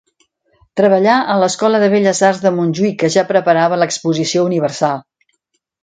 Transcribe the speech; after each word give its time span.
Treballà 0.79 1.17
a 1.33 1.35
l’Escola 1.43 1.81
de 1.83 1.89
Belles 1.95 2.21
Arts 2.29 2.41
de 2.47 2.53
Montjuïc 2.57 2.99
que 3.05 3.13
ja 3.19 3.27
preparava 3.35 3.81
l’Exposició 3.83 4.51
Universal. 4.53 5.07